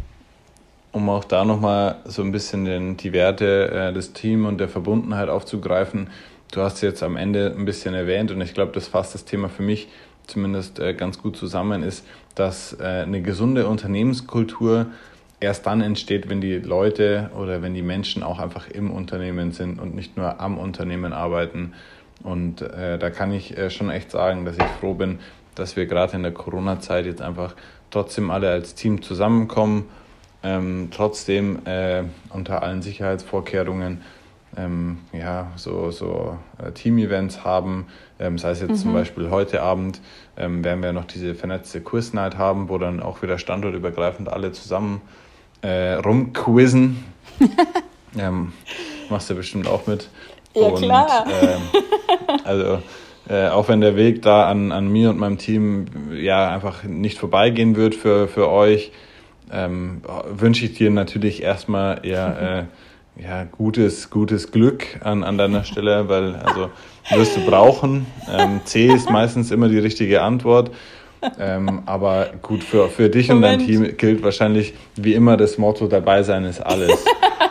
um 0.93 1.09
auch 1.09 1.25
da 1.25 1.45
nochmal 1.45 1.97
so 2.05 2.23
ein 2.23 2.31
bisschen 2.31 2.67
den, 2.67 2.97
die 2.97 3.13
Werte 3.13 3.71
äh, 3.71 3.93
des 3.93 4.13
Teams 4.13 4.47
und 4.47 4.59
der 4.59 4.69
Verbundenheit 4.69 5.31
aufzugreifen. 5.31 6.11
Du 6.53 6.61
hast 6.61 6.83
jetzt 6.83 7.03
am 7.03 7.17
Ende 7.17 7.55
ein 7.57 7.65
bisschen 7.65 7.95
erwähnt 7.95 8.31
und 8.31 8.41
ich 8.43 8.53
glaube, 8.53 8.73
das 8.73 8.87
fasst 8.87 9.15
das 9.15 9.25
Thema 9.25 9.49
für 9.49 9.63
mich 9.63 9.89
zumindest 10.27 10.79
äh, 10.79 10.93
ganz 10.93 11.23
gut 11.23 11.39
zusammen, 11.39 11.83
ist, 11.83 12.07
dass 12.35 12.79
äh, 12.79 12.85
eine 12.85 13.23
gesunde 13.23 13.67
Unternehmenskultur 13.67 14.87
erst 15.41 15.67
dann 15.67 15.81
entsteht, 15.81 16.29
wenn 16.29 16.43
die 16.43 16.59
Leute 16.59 17.31
oder 17.35 17.63
wenn 17.63 17.73
die 17.73 17.83
Menschen 17.83 18.23
auch 18.23 18.41
einfach 18.41 18.69
im 18.69 18.91
Unternehmen 18.91 19.53
sind 19.53 19.81
und 19.81 19.95
nicht 19.95 20.19
nur 20.19 20.39
am 20.39 20.59
Unternehmen 20.59 21.15
arbeiten. 21.15 21.73
Und 22.23 22.61
äh, 22.61 22.99
da 22.99 23.09
kann 23.09 23.33
ich 23.33 23.57
äh, 23.57 23.71
schon 23.71 23.89
echt 23.89 24.11
sagen, 24.11 24.45
dass 24.45 24.57
ich 24.59 24.65
froh 24.81 24.93
bin, 24.93 25.19
dass 25.55 25.77
wir 25.77 25.87
gerade 25.87 26.17
in 26.17 26.23
der 26.23 26.33
Corona-Zeit 26.33 27.07
jetzt 27.07 27.23
einfach 27.23 27.55
trotzdem 27.91 28.31
alle 28.31 28.51
als 28.51 28.75
Team 28.75 29.03
zusammenkommen, 29.03 29.89
ähm, 30.43 30.89
trotzdem 30.91 31.65
äh, 31.67 32.05
unter 32.31 32.63
allen 32.63 32.83
Sicherheitsvorkehrungen 32.83 34.03
ähm, 34.57 34.99
ja, 35.13 35.53
so, 35.57 35.91
so 35.91 36.39
äh, 36.59 36.73
Team-Events 36.73 37.45
haben. 37.45 37.87
Ähm, 38.19 38.39
sei 38.39 38.51
es 38.51 38.61
jetzt 38.61 38.71
mhm. 38.71 38.77
zum 38.77 38.93
Beispiel 38.95 39.31
heute 39.31 39.63
Abend, 39.63 40.01
ähm, 40.37 40.65
werden 40.65 40.83
wir 40.83 40.93
noch 40.93 41.05
diese 41.05 41.35
vernetzte 41.35 41.81
Quiz-Night 41.81 42.37
haben, 42.37 42.69
wo 42.69 42.79
dann 42.79 43.01
auch 43.01 43.23
wieder 43.23 43.39
standortübergreifend 43.39 44.29
alle 44.29 44.53
zusammen 44.53 45.03
äh, 45.63 45.95
rumquizzen. 45.95 47.05
ähm, 48.19 48.53
machst 49.11 49.31
du 49.31 49.35
bestimmt 49.35 49.69
auch 49.69 49.87
mit. 49.87 50.09
Ja, 50.55 50.69
und, 50.69 50.83
klar. 50.83 51.27
Ähm, 51.43 51.63
also, 52.45 52.83
äh, 53.29 53.49
auch 53.49 53.69
wenn 53.69 53.81
der 53.81 53.97
Weg 53.97 54.23
da 54.23 54.49
an, 54.49 54.73
an 54.73 54.89
mir 54.89 55.11
und 55.11 55.19
meinem 55.19 55.39
Team 55.39 55.87
ja 56.13 56.51
einfach 56.51 56.85
nicht 56.85 57.19
vorbeigehen 57.19 57.77
wird 57.77 57.95
für, 57.95 58.29
für 58.29 58.49
euch, 58.49 58.91
ähm, 59.53 60.03
wünsche 60.31 60.65
ich 60.65 60.75
dir 60.75 60.91
natürlich 60.91 61.43
erstmal 61.43 62.05
eher 62.05 62.69
äh, 63.19 63.23
ja, 63.23 63.45
gutes, 63.45 64.11
gutes 64.11 64.51
Glück 64.53 64.85
an, 65.03 65.25
an 65.25 65.39
deiner 65.39 65.65
Stelle, 65.65 66.09
weil 66.09 66.37
also 66.37 66.71
wirst 67.11 67.37
du 67.37 67.45
brauchen. 67.45 68.07
Ähm, 68.31 68.61
C 68.65 68.87
ist 68.87 69.11
meistens 69.11 69.51
immer 69.51 69.69
die 69.69 69.79
richtige 69.79 70.23
Antwort. 70.23 70.71
Ähm, 71.41 71.83
aber 71.87 72.31
gut, 72.43 72.63
für, 72.63 72.89
für 72.89 73.11
dich 73.11 73.29
Moment. 73.29 73.63
und 73.63 73.69
dein 73.69 73.83
Team 73.87 73.97
gilt 73.97 74.23
wahrscheinlich 74.23 74.75
wie 74.95 75.15
immer 75.15 75.37
das 75.37 75.59
Motto, 75.59 75.89
dabei 75.89 76.23
sein 76.23 76.45
ist 76.45 76.61
alles. 76.61 77.05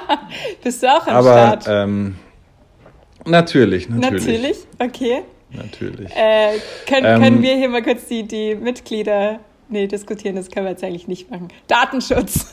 Bist 0.64 0.84
du 0.84 0.88
auch 0.88 1.06
am 1.06 1.16
aber, 1.16 1.32
Start? 1.34 1.66
Ähm, 1.68 2.16
natürlich, 3.26 3.90
natürlich. 3.90 4.26
Natürlich, 4.26 4.58
okay. 4.80 5.24
Natürlich. 5.52 6.12
Äh, 6.16 6.60
können, 6.88 7.06
ähm, 7.06 7.22
können 7.22 7.42
wir 7.42 7.56
hier 7.56 7.70
mal 7.70 7.82
kurz 7.82 8.06
die, 8.08 8.24
die 8.24 8.56
Mitglieder 8.56 9.40
nee, 9.70 9.88
diskutieren, 9.88 10.36
das 10.36 10.50
können 10.50 10.66
wir 10.66 10.72
jetzt 10.72 10.84
eigentlich 10.84 11.08
nicht 11.08 11.30
machen. 11.32 11.48
Datenschutz. 11.68 12.48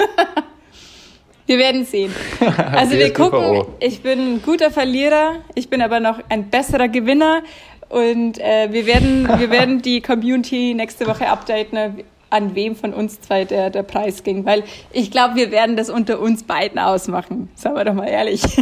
wir 1.47 1.59
werden 1.59 1.85
sehen. 1.85 2.15
Also 2.57 2.97
wir 2.97 3.13
gucken, 3.13 3.65
ich 3.81 4.03
bin 4.03 4.37
ein 4.37 4.43
guter 4.43 4.71
Verlierer, 4.71 5.37
ich 5.55 5.69
bin 5.69 5.83
aber 5.83 6.01
noch 6.01 6.21
ein 6.29 6.51
besserer 6.51 6.89
Gewinner 6.89 7.43
und 7.89 8.39
äh, 8.39 8.73
wir, 8.73 8.87
werden, 8.87 9.29
wir 9.39 9.51
werden 9.51 9.83
die 9.83 10.01
Community 10.01 10.75
nächste 10.75 11.07
Woche 11.07 11.29
updaten, 11.29 12.05
an 12.31 12.55
wem 12.55 12.75
von 12.75 12.93
uns 12.93 13.21
zwei 13.21 13.45
der, 13.45 13.71
der 13.71 13.85
Preis 13.85 14.25
ging, 14.25 14.45
weil 14.45 14.65
ich 14.93 15.11
glaube, 15.11 15.37
wir 15.37 15.51
werden 15.53 15.77
das 15.77 15.91
unter 15.91 16.19
uns 16.21 16.43
beiden 16.43 16.79
ausmachen. 16.81 17.49
Sagen 17.55 17.77
wir 17.77 17.85
doch 17.85 17.95
mal 17.95 18.09
ehrlich. 18.09 18.43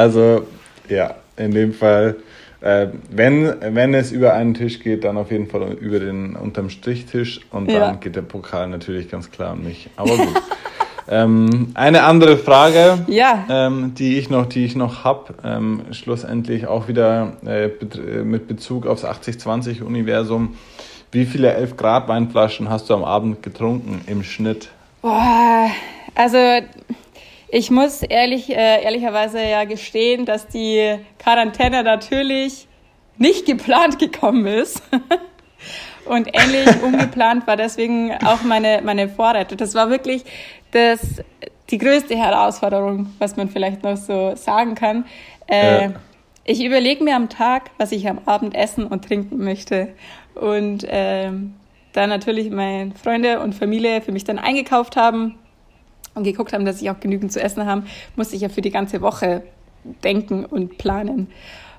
also, 0.00 0.46
ja, 0.88 1.14
in 1.36 1.50
dem 1.50 1.74
Fall, 1.74 2.16
äh, 2.62 2.86
wenn, 3.10 3.54
wenn 3.60 3.92
es 3.92 4.12
über 4.12 4.32
einen 4.32 4.54
Tisch 4.54 4.80
geht, 4.80 5.04
dann 5.04 5.18
auf 5.18 5.30
jeden 5.30 5.48
Fall 5.48 5.72
über 5.74 5.98
den 5.98 6.36
unterm 6.36 6.70
Strichtisch 6.70 7.40
und 7.50 7.70
ja. 7.70 7.80
dann 7.80 8.00
geht 8.00 8.16
der 8.16 8.22
Pokal 8.22 8.68
natürlich 8.68 9.10
ganz 9.10 9.30
klar 9.30 9.52
an 9.52 9.62
mich. 9.62 9.90
Aber 9.96 10.16
gut. 10.16 10.42
Ähm, 11.12 11.72
eine 11.74 12.04
andere 12.04 12.36
Frage, 12.36 13.04
ja. 13.08 13.44
ähm, 13.50 13.94
die 13.94 14.16
ich 14.16 14.30
noch, 14.30 14.46
die 14.46 14.64
ich 14.64 14.76
noch 14.76 15.02
habe, 15.02 15.34
ähm, 15.42 15.82
schlussendlich 15.90 16.68
auch 16.68 16.86
wieder 16.86 17.32
äh, 17.44 17.70
mit 18.22 18.46
Bezug 18.46 18.86
aufs 18.86 19.04
80-20-Universum. 19.04 20.54
Wie 21.10 21.26
viele 21.26 21.52
11 21.52 21.76
Grad 21.76 22.06
Weinflaschen 22.06 22.70
hast 22.70 22.90
du 22.90 22.94
am 22.94 23.02
Abend 23.02 23.42
getrunken 23.42 24.02
im 24.06 24.22
Schnitt? 24.22 24.68
Boah, 25.02 25.68
also 26.14 26.38
ich 27.52 27.70
muss 27.70 28.02
ehrlich, 28.02 28.50
äh, 28.50 28.82
ehrlicherweise 28.82 29.42
ja 29.42 29.64
gestehen, 29.64 30.24
dass 30.24 30.46
die 30.46 30.98
Quarantäne 31.18 31.82
natürlich 31.82 32.68
nicht 33.16 33.46
geplant 33.46 33.98
gekommen 33.98 34.46
ist. 34.46 34.82
Und 36.06 36.28
ähnlich 36.28 36.82
ungeplant 36.82 37.46
war 37.46 37.56
deswegen 37.56 38.12
auch 38.24 38.42
meine, 38.42 38.80
meine 38.82 39.08
Vorräte. 39.08 39.56
Das 39.56 39.74
war 39.74 39.90
wirklich 39.90 40.24
das, 40.70 41.22
die 41.70 41.78
größte 41.78 42.16
Herausforderung, 42.16 43.12
was 43.18 43.36
man 43.36 43.48
vielleicht 43.48 43.82
noch 43.82 43.96
so 43.96 44.34
sagen 44.36 44.74
kann. 44.74 45.04
Äh, 45.46 45.82
ja. 45.82 45.92
Ich 46.44 46.64
überlege 46.64 47.04
mir 47.04 47.16
am 47.16 47.28
Tag, 47.28 47.70
was 47.78 47.92
ich 47.92 48.08
am 48.08 48.20
Abend 48.24 48.54
essen 48.54 48.86
und 48.86 49.04
trinken 49.04 49.44
möchte. 49.44 49.88
Und 50.34 50.84
äh, 50.84 51.30
da 51.92 52.06
natürlich 52.06 52.50
meine 52.50 52.92
Freunde 52.94 53.40
und 53.40 53.54
Familie 53.54 54.00
für 54.00 54.12
mich 54.12 54.24
dann 54.24 54.38
eingekauft 54.38 54.96
haben 54.96 55.38
und 56.20 56.24
geguckt 56.24 56.52
haben, 56.52 56.64
dass 56.64 56.80
ich 56.80 56.90
auch 56.90 57.00
genügend 57.00 57.32
zu 57.32 57.42
essen 57.42 57.66
habe, 57.66 57.82
musste 58.16 58.36
ich 58.36 58.42
ja 58.42 58.48
für 58.48 58.60
die 58.60 58.70
ganze 58.70 59.00
Woche 59.00 59.42
denken 60.04 60.44
und 60.44 60.78
planen. 60.78 61.28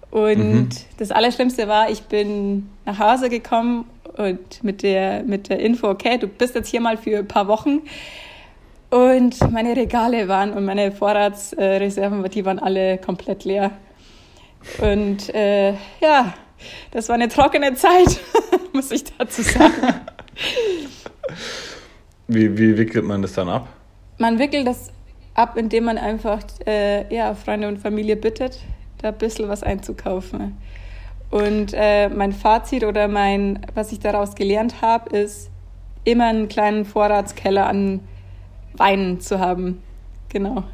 Und 0.09 0.37
mhm. 0.37 0.69
das 0.97 1.11
Allerschlimmste 1.11 1.67
war, 1.67 1.89
ich 1.89 2.01
bin 2.03 2.69
nach 2.85 2.99
Hause 2.99 3.29
gekommen 3.29 3.85
und 4.17 4.63
mit 4.63 4.83
der, 4.83 5.23
mit 5.23 5.49
der 5.49 5.59
Info, 5.59 5.87
okay, 5.89 6.17
du 6.17 6.27
bist 6.27 6.55
jetzt 6.55 6.69
hier 6.69 6.81
mal 6.81 6.97
für 6.97 7.19
ein 7.19 7.27
paar 7.27 7.47
Wochen. 7.47 7.81
Und 8.89 9.39
meine 9.51 9.75
Regale 9.75 10.27
waren 10.27 10.51
und 10.51 10.65
meine 10.65 10.91
Vorratsreserven, 10.91 12.23
die 12.29 12.43
waren 12.43 12.59
alle 12.59 12.97
komplett 12.97 13.45
leer. 13.45 13.71
Und 14.79 15.33
äh, 15.33 15.71
ja, 16.01 16.33
das 16.91 17.07
war 17.07 17.15
eine 17.15 17.29
trockene 17.29 17.73
Zeit, 17.75 18.19
muss 18.73 18.91
ich 18.91 19.05
dazu 19.17 19.41
sagen. 19.41 19.73
Wie, 22.33 22.57
wie 22.57 22.77
wickelt 22.77 23.03
man 23.03 23.21
das 23.21 23.33
dann 23.33 23.49
ab? 23.49 23.67
Man 24.21 24.37
wickelt 24.37 24.67
das 24.67 24.91
ab, 25.33 25.57
indem 25.57 25.85
man 25.85 25.97
einfach 25.97 26.41
äh, 26.67 27.11
ja, 27.11 27.33
Freunde 27.33 27.67
und 27.67 27.79
Familie 27.79 28.15
bittet, 28.15 28.59
da 28.99 29.07
ein 29.07 29.17
bisschen 29.17 29.49
was 29.49 29.63
einzukaufen. 29.63 30.55
Und 31.31 31.73
äh, 31.73 32.07
mein 32.07 32.31
Fazit 32.31 32.83
oder 32.83 33.07
mein, 33.07 33.65
was 33.73 33.91
ich 33.91 33.99
daraus 33.99 34.35
gelernt 34.35 34.83
habe, 34.83 35.17
ist, 35.17 35.49
immer 36.03 36.25
einen 36.25 36.49
kleinen 36.49 36.85
Vorratskeller 36.85 37.65
an 37.65 38.01
Weinen 38.73 39.19
zu 39.21 39.39
haben. 39.39 39.81
Genau. 40.29 40.65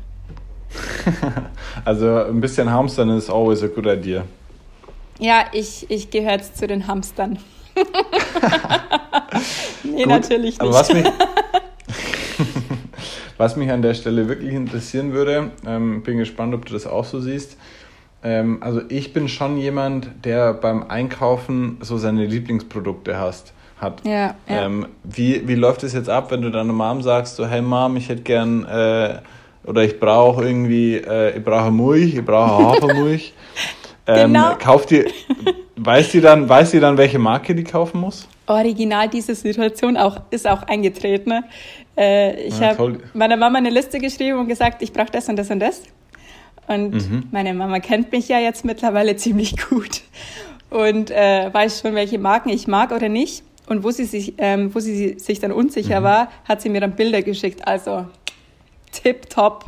also 1.85 2.25
ein 2.25 2.41
bisschen 2.41 2.69
Hamstern 2.69 3.11
ist 3.11 3.29
always 3.29 3.63
a 3.63 3.67
good 3.67 3.85
idea. 3.85 4.25
Ja, 5.19 5.45
ich, 5.53 5.89
ich 5.89 6.09
gehöre 6.09 6.33
jetzt 6.33 6.57
zu 6.57 6.67
den 6.67 6.85
Hamstern. 6.85 7.39
nee, 9.83 10.03
Gut, 10.03 10.07
natürlich 10.07 10.59
nicht. 10.59 10.73
Was 10.73 10.91
mich, 10.91 11.05
was 13.37 13.55
mich 13.55 13.71
an 13.71 13.81
der 13.81 13.93
Stelle 13.93 14.27
wirklich 14.27 14.53
interessieren 14.53 15.13
würde, 15.13 15.51
ähm, 15.65 16.03
bin 16.03 16.17
gespannt, 16.17 16.53
ob 16.53 16.65
du 16.65 16.73
das 16.73 16.87
auch 16.87 17.05
so 17.05 17.19
siehst. 17.19 17.57
Ähm, 18.23 18.57
also 18.61 18.81
ich 18.89 19.13
bin 19.13 19.27
schon 19.27 19.57
jemand, 19.57 20.25
der 20.25 20.53
beim 20.53 20.83
Einkaufen 20.89 21.77
so 21.81 21.97
seine 21.97 22.25
Lieblingsprodukte 22.25 23.17
hast, 23.17 23.53
hat. 23.79 24.01
Ja, 24.05 24.35
ja. 24.47 24.65
Ähm, 24.65 24.87
wie, 25.03 25.47
wie 25.47 25.55
läuft 25.55 25.83
es 25.83 25.93
jetzt 25.93 26.09
ab, 26.09 26.31
wenn 26.31 26.41
du 26.41 26.49
deiner 26.49 26.73
Mom 26.73 27.01
sagst, 27.01 27.35
so 27.35 27.45
hey 27.45 27.61
Mom, 27.61 27.95
ich 27.95 28.09
hätte 28.09 28.23
gern 28.23 28.65
äh, 28.65 29.19
oder 29.65 29.83
ich 29.83 29.99
brauche 29.99 30.45
irgendwie, 30.45 30.95
äh, 30.95 31.37
ich 31.37 31.43
brauche 31.43 31.71
Milch, 31.71 32.15
ich 32.15 32.25
brauche 32.25 32.63
Hafermilch. 32.63 33.33
ähm, 34.07 34.33
genau. 34.33 34.55
Kauft 34.57 34.89
die, 34.89 35.05
weiß 35.77 36.11
die 36.11 36.21
dann, 36.21 36.49
weiß 36.49 36.71
die 36.71 36.79
dann, 36.79 36.97
welche 36.97 37.19
Marke 37.19 37.55
die 37.55 37.63
kaufen 37.63 38.01
muss? 38.01 38.27
Original 38.47 39.07
diese 39.09 39.35
Situation 39.35 39.97
auch, 39.97 40.21
ist 40.31 40.47
auch 40.47 40.63
eingetreten. 40.63 41.43
Äh, 41.97 42.47
ich 42.47 42.59
ja, 42.59 42.69
habe 42.69 42.99
meiner 43.13 43.37
Mama 43.37 43.57
eine 43.57 43.69
Liste 43.69 43.99
geschrieben 43.99 44.39
und 44.39 44.47
gesagt, 44.47 44.81
ich 44.81 44.93
brauche 44.93 45.11
das 45.11 45.29
und 45.29 45.35
das 45.37 45.49
und 45.49 45.59
das. 45.59 45.83
Und 46.67 46.93
mhm. 46.93 47.23
meine 47.31 47.53
Mama 47.53 47.79
kennt 47.79 48.11
mich 48.11 48.27
ja 48.27 48.39
jetzt 48.39 48.65
mittlerweile 48.65 49.15
ziemlich 49.17 49.55
gut 49.57 50.01
und 50.69 51.11
äh, 51.11 51.49
weiß 51.51 51.81
schon, 51.81 51.95
welche 51.95 52.19
Marken 52.19 52.49
ich 52.49 52.67
mag 52.67 52.91
oder 52.91 53.09
nicht. 53.09 53.43
Und 53.67 53.83
wo 53.83 53.91
sie 53.91 54.05
sich, 54.05 54.35
ähm, 54.37 54.73
wo 54.73 54.79
sie 54.79 55.19
sich 55.19 55.39
dann 55.39 55.51
unsicher 55.51 55.99
mhm. 55.99 56.05
war, 56.05 56.31
hat 56.47 56.61
sie 56.61 56.69
mir 56.69 56.81
dann 56.81 56.95
Bilder 56.95 57.21
geschickt. 57.21 57.67
Also 57.67 58.05
tipptopp. 58.93 59.65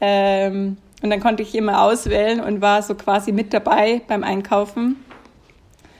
Ähm, 0.00 0.78
und 1.02 1.10
dann 1.10 1.20
konnte 1.20 1.42
ich 1.42 1.54
immer 1.54 1.82
auswählen 1.82 2.40
und 2.40 2.60
war 2.60 2.82
so 2.82 2.94
quasi 2.94 3.32
mit 3.32 3.52
dabei 3.52 4.02
beim 4.06 4.24
Einkaufen. 4.24 4.96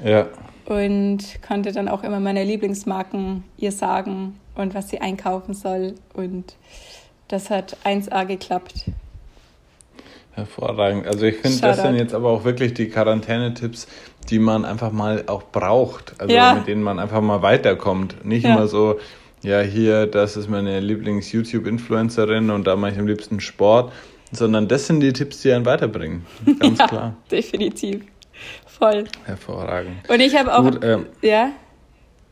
Ja. 0.04 0.26
Und 0.66 1.42
konnte 1.46 1.72
dann 1.72 1.88
auch 1.88 2.04
immer 2.04 2.20
meine 2.20 2.44
Lieblingsmarken 2.44 3.44
ihr 3.56 3.72
sagen 3.72 4.38
und 4.54 4.74
was 4.74 4.88
sie 4.88 5.00
einkaufen 5.00 5.54
soll. 5.54 5.94
Und 6.14 6.54
das 7.28 7.50
hat 7.50 7.76
1A 7.84 8.24
geklappt. 8.26 8.86
Hervorragend. 10.32 11.06
Also 11.06 11.26
ich 11.26 11.36
finde, 11.36 11.60
das 11.60 11.82
sind 11.82 11.96
jetzt 11.96 12.14
aber 12.14 12.30
auch 12.30 12.44
wirklich 12.44 12.72
die 12.72 12.88
Quarantänetipps, 12.88 13.88
die 14.28 14.38
man 14.38 14.64
einfach 14.64 14.92
mal 14.92 15.24
auch 15.26 15.42
braucht. 15.42 16.20
Also 16.20 16.34
ja. 16.34 16.54
mit 16.54 16.68
denen 16.68 16.82
man 16.82 16.98
einfach 16.98 17.20
mal 17.20 17.42
weiterkommt. 17.42 18.24
Nicht 18.24 18.44
ja. 18.44 18.54
immer 18.54 18.68
so, 18.68 19.00
ja, 19.42 19.60
hier, 19.60 20.06
das 20.06 20.36
ist 20.36 20.48
meine 20.48 20.80
Lieblings-YouTube-Influencerin 20.80 22.50
und 22.50 22.66
da 22.66 22.76
mache 22.76 22.92
ich 22.92 22.98
am 22.98 23.06
liebsten 23.06 23.40
Sport, 23.40 23.92
sondern 24.32 24.68
das 24.68 24.86
sind 24.86 25.00
die 25.00 25.12
Tipps, 25.12 25.42
die 25.42 25.52
einen 25.52 25.64
weiterbringen. 25.64 26.26
Ganz 26.58 26.78
ja, 26.78 26.86
klar. 26.86 27.16
Definitiv. 27.30 28.02
Voll. 28.66 29.04
Hervorragend. 29.24 30.08
Und 30.08 30.20
ich 30.20 30.36
habe 30.36 30.54
auch. 30.54 30.62
Gut, 30.62 30.84
ähm, 30.84 31.06
ja? 31.22 31.50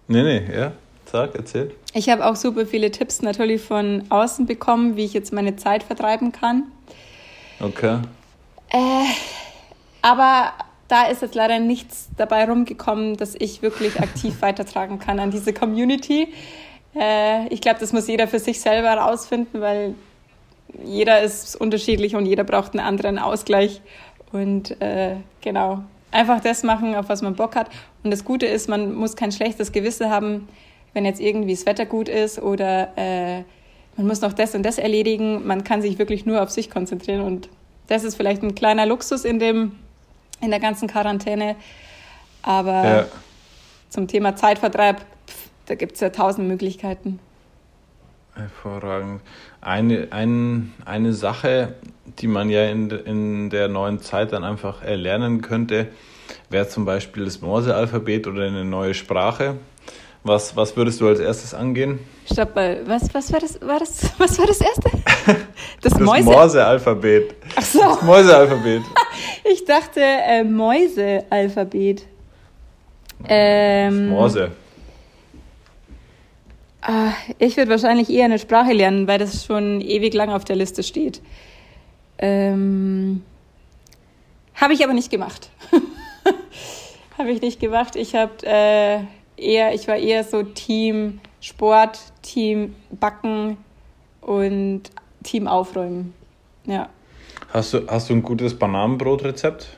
Nee, 0.07 0.23
nee, 0.23 0.43
ja. 0.55 0.73
Sag, 1.11 1.35
erzähl. 1.35 1.75
Ich 1.95 2.09
habe 2.11 2.27
auch 2.27 2.37
super 2.37 2.67
viele 2.67 2.91
Tipps 2.91 3.23
natürlich 3.23 3.63
von 3.63 4.05
außen 4.11 4.47
bekommen, 4.47 4.97
wie 4.97 5.05
ich 5.05 5.15
jetzt 5.15 5.33
meine 5.33 5.57
Zeit 5.57 5.83
vertreiben 5.83 6.33
kann. 6.33 6.65
Okay. 7.61 8.01
Äh, 8.71 9.05
aber 10.03 10.53
da 10.89 11.07
ist 11.07 11.23
jetzt 11.23 11.35
leider 11.35 11.59
nichts 11.61 12.09
dabei 12.17 12.45
rumgekommen, 12.45 13.17
dass 13.17 13.35
ich 13.35 13.63
wirklich 13.63 14.01
aktiv 14.01 14.35
weitertragen 14.41 14.99
kann 14.99 15.19
an 15.19 15.31
diese 15.31 15.53
Community. 15.53 16.33
Äh, 16.95 17.49
ich 17.49 17.61
glaube, 17.61 17.81
das 17.81 17.93
muss 17.93 18.07
jeder 18.07 18.29
für 18.29 18.39
sich 18.39 18.61
selber 18.61 18.89
herausfinden, 18.89 19.61
weil 19.61 19.95
jeder 20.85 21.23
ist 21.23 21.57
unterschiedlich 21.57 22.17
und 22.17 22.27
jeder 22.27 22.45
braucht 22.45 22.73
einen 22.73 22.87
anderen 22.87 23.19
Ausgleich. 23.19 23.81
Und 24.33 24.81
äh, 24.83 25.17
genau, 25.41 25.85
einfach 26.11 26.41
das 26.41 26.63
machen, 26.63 26.95
auf 26.95 27.09
was 27.09 27.23
man 27.23 27.35
Bock 27.35 27.57
hat. 27.57 27.69
Und 28.03 28.11
das 28.11 28.25
Gute 28.25 28.47
ist, 28.47 28.69
man 28.69 28.95
muss 28.95 29.17
kein 29.17 29.33
schlechtes 29.33 29.73
Gewissen 29.73 30.11
haben, 30.11 30.49
wenn 30.95 31.05
jetzt 31.05 31.21
irgendwie 31.21 31.55
das 31.55 31.67
Wetter 31.67 31.87
gut 31.87 32.09
ist 32.09 32.41
oder 32.41 32.97
äh, 32.97 33.43
man 33.97 34.07
muss 34.07 34.21
noch 34.21 34.33
das 34.33 34.55
und 34.55 34.63
das 34.63 34.79
erledigen. 34.79 35.47
Man 35.47 35.65
kann 35.65 35.83
sich 35.83 35.99
wirklich 35.99 36.25
nur 36.25 36.43
auf 36.43 36.51
sich 36.51 36.71
konzentrieren 36.71 37.23
und 37.23 37.49
das 37.89 38.05
ist 38.05 38.15
vielleicht 38.15 38.43
ein 38.43 38.55
kleiner 38.55 38.87
Luxus 38.87 39.25
in 39.25 39.39
dem 39.39 39.73
in 40.41 40.51
der 40.51 40.61
ganzen 40.61 40.89
Quarantäne. 40.89 41.57
Aber 42.43 42.85
ja. 42.85 43.07
zum 43.89 44.07
Thema 44.07 44.37
Zeitvertreib, 44.37 45.01
pff, 45.01 45.49
da 45.67 45.75
gibt 45.75 45.95
es 45.95 46.01
ja 46.01 46.11
tausend 46.11 46.49
Möglichkeiten. 46.49 47.19
Hervorragend. 48.39 49.21
Eine, 49.61 50.09
ein, 50.11 50.73
eine 50.85 51.13
Sache, 51.13 51.75
die 52.19 52.29
man 52.29 52.51
ja 52.51 52.65
in, 52.67 52.91
in 52.91 53.51
der 53.51 53.69
neuen 53.69 54.01
Zeit 54.01 54.33
dann 54.33 54.45
einfach 54.45 54.83
erlernen 54.83 55.43
könnte, 55.43 55.89
wäre 56.49 56.69
zum 56.69 56.85
Beispiel 56.85 57.25
das 57.25 57.41
Morse-Alphabet 57.41 58.27
oder 58.27 58.45
eine 58.45 58.65
neue 58.65 58.95
Sprache. 58.95 59.57
Was, 60.25 60.57
was 60.57 60.77
würdest 60.77 61.01
du 61.01 61.09
als 61.09 61.21
erstes 61.21 61.55
angehen? 61.55 62.01
Stopp 62.31 62.55
mal, 62.55 62.81
was, 62.87 63.13
was, 63.15 63.33
war, 63.33 63.41
das, 63.41 63.61
war, 63.61 63.79
das, 63.79 64.13
was 64.19 64.39
war 64.39 64.47
das 64.47 64.61
erste? 64.61 64.91
Das, 65.81 65.93
das 65.93 66.01
Morse-Alphabet. 66.01 67.35
Ach 67.55 67.63
so. 67.63 67.81
Das 67.81 68.03
Mäuse-Alphabet. 68.03 68.83
ich 69.45 69.65
dachte 69.65 70.01
äh, 70.01 70.43
Mäuse-Alphabet. 70.43 72.07
Ähm, 73.29 74.09
Morse. 74.09 74.51
Ah, 76.81 77.13
ich 77.39 77.57
würde 77.57 77.71
wahrscheinlich 77.71 78.09
eher 78.09 78.27
eine 78.27 78.39
Sprache 78.39 78.73
lernen, 78.73 79.09
weil 79.09 79.19
das 79.19 79.45
schon 79.45 79.81
ewig 79.81 80.15
lang 80.15 80.31
auf 80.31 80.45
der 80.45 80.57
Liste 80.57 80.83
steht. 80.83 81.21
Ähm, 82.19 83.23
habe 84.55 84.75
ich 84.75 84.85
aber 84.85 84.93
nicht 84.93 85.11
gemacht. 85.11 85.51
habe 87.19 87.31
ich 87.31 87.41
nicht 87.41 87.61
gemacht. 87.61 87.97
Ich 87.97 88.15
habe 88.15 88.33
äh, 88.45 89.01
eher, 89.37 89.75
ich 89.75 89.89
war 89.89 89.97
eher 89.97 90.25
so 90.25 90.43
Team 90.43 91.21
Sport, 91.41 91.99
Team 92.23 92.75
Backen 92.91 93.57
und 94.21 94.83
Team 95.23 95.47
Aufräumen. 95.47 96.15
Ja. 96.65 96.89
Hast 97.53 97.73
du, 97.73 97.87
hast 97.89 98.11
du 98.11 98.15
ein 98.15 98.23
gutes 98.23 98.59
Bananenbrotrezept? 98.59 99.69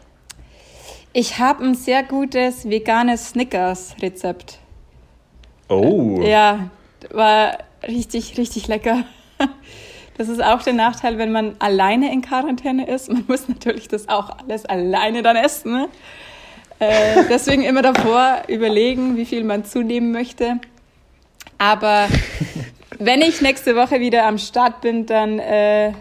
Ich 1.13 1.39
habe 1.39 1.65
ein 1.65 1.75
sehr 1.75 2.03
gutes 2.03 2.69
veganes 2.69 3.31
Snickers-Rezept. 3.31 4.59
Oh. 5.69 6.21
Ja, 6.23 6.71
war 7.11 7.59
richtig, 7.87 8.37
richtig 8.39 8.69
lecker. 8.69 9.05
Das 10.19 10.29
ist 10.29 10.45
auch 10.45 10.61
der 10.63 10.75
Nachteil, 10.75 11.17
wenn 11.17 11.33
man 11.33 11.57
alleine 11.61 12.13
in 12.13 12.21
Quarantäne 12.21 12.87
ist. 12.87 13.11
Man 13.11 13.25
muss 13.27 13.49
natürlich 13.49 13.89
das 13.89 14.11
auch 14.11 14.29
alles 14.29 14.67
alleine 14.67 15.23
dann 15.23 15.35
essen. 15.35 15.73
Ne? 15.73 15.89
Äh, 16.79 17.25
deswegen 17.31 17.63
immer 17.63 17.81
davor 17.81 18.43
überlegen, 18.47 19.17
wie 19.17 19.25
viel 19.25 19.45
man 19.45 19.65
zunehmen 19.65 20.13
möchte. 20.13 20.61
Aber 21.57 22.07
wenn 22.99 23.23
ich 23.23 23.41
nächste 23.41 23.75
Woche 23.77 24.01
wieder 24.01 24.27
am 24.27 24.37
Start 24.37 24.83
bin, 24.83 25.07
dann, 25.07 25.39
äh, 25.39 25.93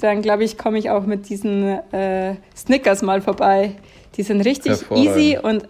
dann 0.00 0.22
glaube 0.22 0.44
ich, 0.44 0.56
komme 0.56 0.78
ich 0.78 0.90
auch 0.90 1.04
mit 1.04 1.28
diesen 1.28 1.64
äh, 1.92 2.36
Snickers 2.56 3.02
mal 3.02 3.20
vorbei. 3.20 3.72
Die 4.16 4.22
sind 4.22 4.42
richtig 4.42 4.88
easy 4.94 5.38
und 5.42 5.66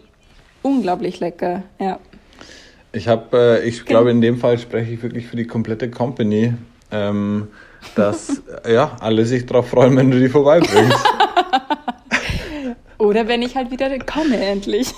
unglaublich 0.60 1.18
lecker. 1.20 1.62
Ja. 1.78 1.98
Ich 2.92 3.08
habe, 3.08 3.60
äh, 3.62 3.68
ich 3.68 3.84
glaube, 3.84 4.10
in 4.10 4.20
dem 4.20 4.38
Fall 4.38 4.58
spreche 4.58 4.92
ich 4.92 5.02
wirklich 5.02 5.26
für 5.26 5.36
die 5.36 5.46
komplette 5.46 5.90
Company, 5.90 6.54
ähm, 6.90 7.48
dass 7.94 8.42
ja 8.68 8.96
alle 9.00 9.24
sich 9.26 9.46
darauf 9.46 9.68
freuen, 9.68 9.96
wenn 9.96 10.10
du 10.10 10.18
die 10.18 10.28
vorbeibringst. 10.28 11.04
Oder 12.98 13.28
wenn 13.28 13.42
ich 13.42 13.56
halt 13.56 13.70
wieder 13.70 13.98
komme, 13.98 14.38
endlich. 14.38 14.88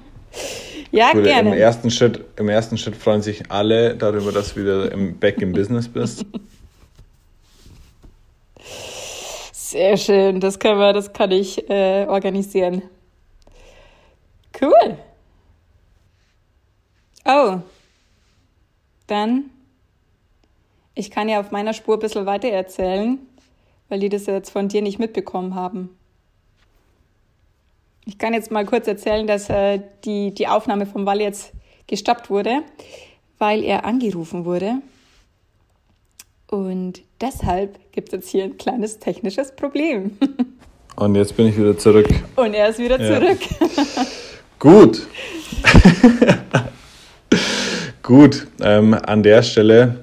ja, 0.92 1.12
Gut, 1.12 1.24
gerne. 1.24 1.50
Im 1.50 1.58
ersten, 1.58 1.90
Schritt, 1.90 2.24
Im 2.36 2.48
ersten 2.48 2.78
Schritt 2.78 2.96
freuen 2.96 3.22
sich 3.22 3.50
alle 3.50 3.96
darüber, 3.96 4.30
dass 4.30 4.54
du 4.54 4.60
wieder 4.60 4.92
im 4.92 5.18
Back 5.18 5.42
im 5.42 5.52
Business 5.52 5.88
bist. 5.88 6.24
Sehr 9.52 9.96
schön, 9.96 10.40
das 10.40 10.58
können 10.58 10.78
wir, 10.78 10.92
das 10.92 11.12
kann 11.12 11.30
ich 11.30 11.68
äh, 11.68 12.06
organisieren. 12.06 12.82
Cool. 14.60 14.96
Oh. 17.28 17.58
Dann, 19.06 19.50
ich 20.94 21.10
kann 21.10 21.28
ja 21.28 21.40
auf 21.40 21.50
meiner 21.50 21.74
Spur 21.74 21.96
ein 21.96 22.00
bisschen 22.00 22.24
weiter 22.24 22.48
erzählen, 22.48 23.18
weil 23.90 24.00
die 24.00 24.08
das 24.08 24.26
jetzt 24.26 24.50
von 24.50 24.68
dir 24.68 24.80
nicht 24.80 24.98
mitbekommen 24.98 25.54
haben. 25.54 25.90
Ich 28.06 28.16
kann 28.16 28.32
jetzt 28.32 28.50
mal 28.50 28.64
kurz 28.64 28.88
erzählen, 28.88 29.26
dass 29.26 29.50
äh, 29.50 29.80
die, 30.04 30.32
die 30.32 30.48
Aufnahme 30.48 30.86
vom 30.86 31.04
Wall 31.04 31.20
jetzt 31.20 31.52
gestoppt 31.86 32.30
wurde, 32.30 32.62
weil 33.36 33.62
er 33.62 33.84
angerufen 33.84 34.46
wurde. 34.46 34.76
Und 36.46 37.02
deshalb 37.20 37.78
gibt 37.92 38.08
es 38.08 38.12
jetzt 38.14 38.28
hier 38.30 38.44
ein 38.44 38.56
kleines 38.56 38.98
technisches 38.98 39.54
Problem. 39.54 40.16
Und 40.96 41.14
jetzt 41.14 41.36
bin 41.36 41.46
ich 41.46 41.58
wieder 41.58 41.76
zurück. 41.76 42.08
Und 42.36 42.54
er 42.54 42.70
ist 42.70 42.78
wieder 42.78 42.98
ja. 42.98 43.20
zurück. 43.20 43.40
Gut. 44.58 45.06
Gut, 48.08 48.46
ähm, 48.62 48.94
an 48.94 49.22
der 49.22 49.42
Stelle 49.42 49.96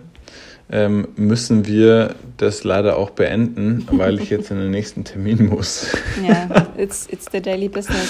ähm, 0.69 1.07
müssen 1.15 1.65
wir 1.65 2.13
das 2.37 2.63
leider 2.63 2.97
auch 2.97 3.09
beenden, 3.09 3.87
weil 3.89 4.21
ich 4.21 4.29
jetzt 4.29 4.51
in 4.51 4.59
den 4.59 4.69
nächsten 4.69 5.03
Termin 5.03 5.49
muss. 5.49 5.87
Ja, 6.23 6.67
it's, 6.77 7.07
it's 7.09 7.25
the 7.31 7.41
daily 7.41 7.67
business. 7.67 8.07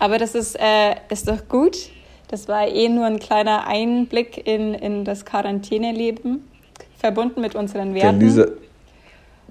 Aber 0.00 0.18
das 0.18 0.34
ist, 0.34 0.58
äh, 0.58 0.96
ist 1.10 1.28
doch 1.28 1.46
gut. 1.48 1.76
Das 2.26 2.48
war 2.48 2.66
eh 2.66 2.88
nur 2.88 3.06
ein 3.06 3.20
kleiner 3.20 3.68
Einblick 3.68 4.48
in, 4.48 4.74
in 4.74 5.04
das 5.04 5.24
Quarantäneleben, 5.24 6.42
verbunden 6.98 7.40
mit 7.40 7.54
unseren 7.54 7.94
Werten. 7.94 8.18
Der 8.18 8.28
Lisa, 8.28 8.46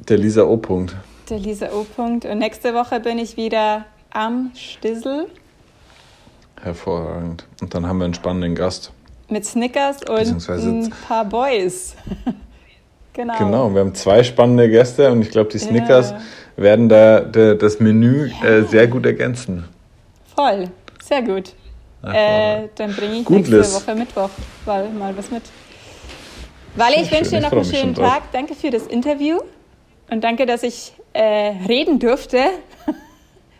der 0.09 0.17
Lisa 0.17 0.43
O. 0.43 0.55
-Punkt. 0.55 0.91
Der 1.29 1.39
Lisa 1.39 1.67
O. 1.67 1.85
-Punkt. 1.97 2.29
Und 2.29 2.39
nächste 2.39 2.73
Woche 2.73 2.99
bin 2.99 3.17
ich 3.17 3.37
wieder 3.37 3.85
am 4.11 4.51
Stissel. 4.55 5.27
Hervorragend. 6.61 7.45
Und 7.61 7.73
dann 7.73 7.87
haben 7.87 7.99
wir 7.99 8.03
einen 8.03 8.13
spannenden 8.13 8.55
Gast. 8.55 8.91
Mit 9.29 9.45
Snickers 9.45 9.97
und 10.09 10.49
ein 10.49 10.93
paar 11.07 11.25
Boys. 11.25 11.95
genau. 13.13 13.37
Genau, 13.37 13.73
wir 13.73 13.81
haben 13.81 13.93
zwei 13.93 14.23
spannende 14.23 14.69
Gäste 14.69 15.11
und 15.11 15.21
ich 15.21 15.29
glaube, 15.29 15.51
die 15.51 15.59
Snickers 15.59 16.11
ja. 16.11 16.19
werden 16.57 16.89
da 16.89 17.19
de, 17.21 17.57
das 17.57 17.79
Menü 17.79 18.31
äh, 18.43 18.63
sehr 18.63 18.87
gut 18.87 19.05
ergänzen. 19.05 19.65
Voll, 20.35 20.69
sehr 21.03 21.21
gut. 21.21 21.53
Äh, 22.01 22.69
dann 22.75 22.93
bringe 22.95 23.17
ich 23.17 23.25
gut, 23.25 23.37
nächste 23.37 23.57
Liz. 23.57 23.75
Woche 23.75 23.95
Mittwoch 23.95 24.29
mal, 24.65 24.89
mal 24.89 25.15
was 25.17 25.29
mit. 25.31 25.43
Wally, 26.75 27.01
ich 27.01 27.11
wünsche 27.11 27.31
dir 27.31 27.41
noch 27.41 27.51
einen 27.51 27.65
schönen 27.65 27.93
Tag. 27.93 28.31
Danke 28.31 28.55
für 28.55 28.69
das 28.69 28.87
Interview 28.87 29.39
und 30.09 30.23
danke, 30.23 30.45
dass 30.45 30.63
ich 30.63 30.93
äh, 31.13 31.53
reden 31.67 31.99
durfte. 31.99 32.39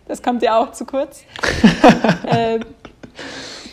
Das 0.07 0.23
kommt 0.23 0.41
ja 0.41 0.59
auch 0.59 0.71
zu 0.71 0.85
kurz. 0.85 1.23